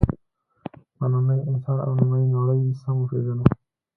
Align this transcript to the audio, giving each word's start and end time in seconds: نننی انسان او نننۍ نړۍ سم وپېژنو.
نننی 0.99 1.37
انسان 1.49 1.77
او 1.85 1.91
نننۍ 1.97 2.25
نړۍ 2.35 2.59
سم 2.81 2.95
وپېژنو. 2.99 3.45